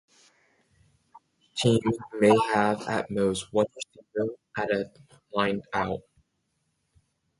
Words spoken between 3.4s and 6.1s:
one receiver at a line-out.